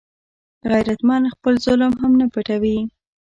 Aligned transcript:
غیرتمند 0.71 1.31
خپل 1.33 1.53
ظلم 1.65 1.93
هم 2.01 2.11
نه 2.19 2.25
پټوي 2.33 2.77